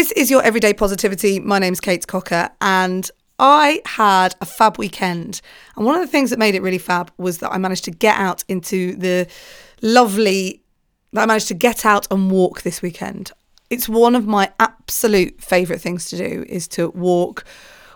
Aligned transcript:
This 0.00 0.12
is 0.12 0.30
your 0.30 0.42
everyday 0.42 0.72
positivity. 0.72 1.40
My 1.40 1.58
name's 1.58 1.78
Kate 1.78 2.06
Cocker, 2.06 2.48
and 2.62 3.10
I 3.38 3.82
had 3.84 4.34
a 4.40 4.46
fab 4.46 4.78
weekend. 4.78 5.42
And 5.76 5.84
one 5.84 5.94
of 5.94 6.00
the 6.00 6.06
things 6.06 6.30
that 6.30 6.38
made 6.38 6.54
it 6.54 6.62
really 6.62 6.78
fab 6.78 7.12
was 7.18 7.36
that 7.40 7.52
I 7.52 7.58
managed 7.58 7.84
to 7.84 7.90
get 7.90 8.16
out 8.16 8.42
into 8.48 8.96
the 8.96 9.28
lovely, 9.82 10.62
that 11.12 11.24
I 11.24 11.26
managed 11.26 11.48
to 11.48 11.54
get 11.54 11.84
out 11.84 12.06
and 12.10 12.30
walk 12.30 12.62
this 12.62 12.80
weekend. 12.80 13.32
It's 13.68 13.90
one 13.90 14.16
of 14.16 14.26
my 14.26 14.50
absolute 14.58 15.38
favourite 15.42 15.82
things 15.82 16.06
to 16.06 16.16
do 16.16 16.46
is 16.48 16.66
to 16.68 16.88
walk 16.88 17.44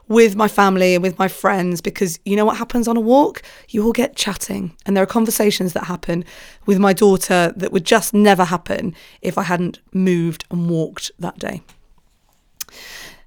with 0.07 0.36
my 0.36 0.46
family 0.46 0.95
and 0.95 1.02
with 1.02 1.18
my 1.18 1.29
friends 1.29 1.80
because 1.80 2.21
you 2.27 2.36
know 2.36 2.45
what 2.45 2.59
happens 2.59 2.86
on 2.86 2.98
a 2.98 3.00
walk? 3.00 3.41
You 3.71 3.82
all 3.82 3.93
get 3.93 4.14
chatting, 4.14 4.77
and 4.84 4.95
there 4.95 5.02
are 5.02 5.07
conversations 5.07 5.73
that 5.73 5.84
happen 5.84 6.27
with 6.66 6.79
my 6.79 6.93
daughter 6.93 7.55
that 7.57 7.73
would 7.73 7.86
just 7.86 8.12
never 8.12 8.45
happen 8.45 8.95
if 9.23 9.39
I 9.39 9.45
hadn't 9.45 9.79
moved 9.95 10.45
and 10.50 10.68
walked 10.68 11.11
that 11.18 11.39
day. 11.39 11.62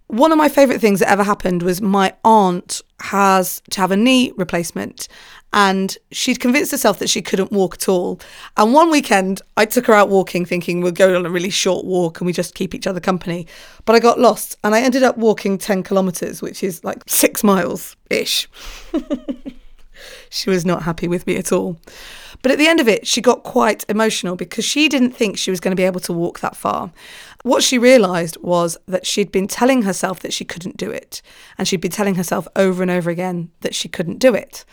One 0.08 0.32
of 0.32 0.38
my 0.38 0.48
favourite 0.48 0.80
things 0.80 1.02
that 1.02 1.10
ever 1.10 1.24
happened 1.24 1.64
was 1.64 1.82
my 1.82 2.14
aunt 2.24 2.82
has 3.02 3.62
to 3.72 3.82
have 3.82 3.92
a 3.92 3.98
knee 3.98 4.32
replacement 4.38 5.10
and 5.54 5.98
she'd 6.12 6.40
convinced 6.40 6.72
herself 6.72 7.00
that 7.00 7.10
she 7.10 7.22
couldn't 7.22 7.52
walk 7.52 7.76
at 7.76 7.90
all. 7.90 8.20
And 8.58 8.74
one 8.74 8.92
weekend, 8.92 9.42
I 9.56 9.66
took 9.66 9.88
her 9.88 9.94
out 9.94 10.10
walking, 10.10 10.46
thinking 10.46 10.82
we'll 10.82 10.92
go 10.92 11.16
on 11.18 11.26
a 11.26 11.30
really 11.30 11.50
short 11.50 11.86
walk 11.86 12.20
and 12.20 12.26
we 12.26 12.34
just 12.34 12.56
keep 12.56 12.76
each 12.76 12.88
other 12.88 13.00
company. 13.00 13.48
But 13.86 13.96
I 13.96 14.00
got 14.00 14.20
lost 14.20 14.58
and 14.64 14.76
I 14.76 14.82
ended 14.82 15.04
up 15.04 15.18
walking 15.18 15.58
10 15.58 15.84
kilometres, 15.84 16.42
which 16.42 16.64
is 16.64 16.84
like 16.84 17.04
six 17.08 17.44
miles 17.44 17.96
ish. 18.10 18.48
she 20.30 20.50
was 20.50 20.66
not 20.66 20.84
happy 20.84 21.08
with 21.08 21.26
me 21.26 21.38
at 21.38 21.52
all. 21.52 21.80
But 22.42 22.52
at 22.52 22.58
the 22.58 22.68
end 22.68 22.80
of 22.80 22.88
it, 22.88 23.08
she 23.08 23.22
got 23.22 23.44
quite 23.44 23.86
emotional 23.90 24.36
because 24.36 24.66
she 24.66 24.88
didn't 24.90 25.12
think 25.12 25.38
she 25.38 25.52
was 25.52 25.60
going 25.60 25.72
to 25.72 25.80
be 25.80 25.84
able 25.84 26.00
to 26.02 26.14
walk 26.14 26.40
that 26.40 26.56
far. 26.56 26.92
What 27.44 27.64
she 27.64 27.78
realised 27.78 28.38
was 28.42 28.78
that 28.88 29.06
she'd 29.06 29.32
been 29.32 29.48
telling 29.48 29.84
herself 29.84 30.20
that 30.20 30.34
she 30.34 30.46
couldn't 30.46 30.78
do 30.78 30.92
it. 30.92 31.22
And 31.58 31.68
she'd 31.68 31.82
been 31.82 31.92
telling 31.92 32.16
herself 32.16 32.48
over 32.56 32.82
and 32.82 32.92
over 32.92 33.10
again 33.10 33.52
that 33.62 33.76
she 33.76 33.90
couldn't 33.90 34.20
do 34.20 34.34
it. 34.34 34.66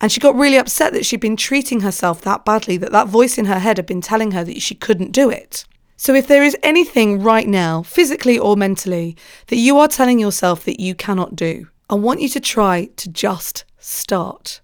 And 0.00 0.12
she 0.12 0.20
got 0.20 0.36
really 0.36 0.58
upset 0.58 0.92
that 0.92 1.06
she'd 1.06 1.20
been 1.20 1.36
treating 1.36 1.80
herself 1.80 2.20
that 2.22 2.44
badly, 2.44 2.76
that 2.78 2.92
that 2.92 3.08
voice 3.08 3.38
in 3.38 3.46
her 3.46 3.58
head 3.58 3.78
had 3.78 3.86
been 3.86 4.02
telling 4.02 4.32
her 4.32 4.44
that 4.44 4.60
she 4.60 4.74
couldn't 4.74 5.12
do 5.12 5.30
it. 5.30 5.64
So, 5.98 6.14
if 6.14 6.28
there 6.28 6.44
is 6.44 6.56
anything 6.62 7.22
right 7.22 7.48
now, 7.48 7.82
physically 7.82 8.38
or 8.38 8.54
mentally, 8.54 9.16
that 9.46 9.56
you 9.56 9.78
are 9.78 9.88
telling 9.88 10.18
yourself 10.18 10.64
that 10.64 10.78
you 10.78 10.94
cannot 10.94 11.34
do, 11.34 11.68
I 11.88 11.94
want 11.94 12.20
you 12.20 12.28
to 12.30 12.40
try 12.40 12.90
to 12.96 13.08
just 13.08 13.64
start. 13.78 14.60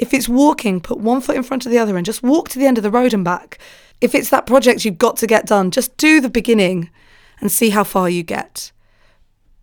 If 0.00 0.14
it's 0.14 0.30
walking, 0.30 0.80
put 0.80 0.98
one 0.98 1.20
foot 1.20 1.36
in 1.36 1.42
front 1.42 1.66
of 1.66 1.70
the 1.70 1.78
other 1.78 1.94
and 1.98 2.06
just 2.06 2.22
walk 2.22 2.48
to 2.48 2.58
the 2.58 2.64
end 2.64 2.78
of 2.78 2.82
the 2.82 2.90
road 2.90 3.12
and 3.12 3.22
back. 3.22 3.58
If 4.00 4.14
it's 4.14 4.30
that 4.30 4.46
project 4.46 4.82
you've 4.82 4.96
got 4.96 5.18
to 5.18 5.26
get 5.26 5.44
done, 5.44 5.70
just 5.70 5.94
do 5.98 6.22
the 6.22 6.30
beginning 6.30 6.88
and 7.38 7.52
see 7.52 7.68
how 7.68 7.84
far 7.84 8.08
you 8.08 8.22
get. 8.22 8.72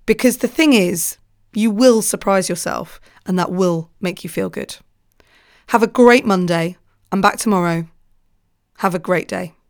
Because 0.05 0.37
the 0.37 0.47
thing 0.47 0.73
is, 0.73 1.17
you 1.53 1.71
will 1.71 2.03
surprise 2.03 2.49
yourself 2.49 3.01
and 3.25 3.37
that 3.39 3.51
will 3.51 3.89
make 3.99 4.23
you 4.23 4.29
feel 4.29 4.49
good. 4.49 4.77
Have 5.69 5.81
a 5.81 5.87
great 5.87 6.23
Monday. 6.23 6.77
I'm 7.11 7.19
back 7.19 7.37
tomorrow. 7.37 7.87
Have 8.77 8.93
a 8.93 8.99
great 8.99 9.27
day. 9.27 9.56